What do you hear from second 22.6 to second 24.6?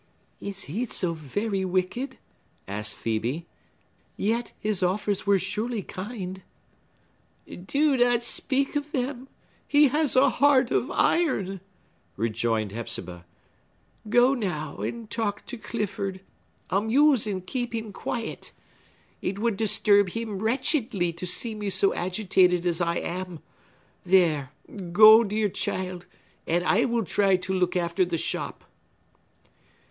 as I am. There,